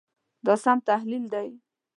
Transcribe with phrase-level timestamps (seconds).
[0.45, 1.49] دا سم تحلیل دی.